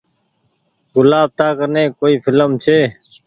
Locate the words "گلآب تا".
0.95-1.47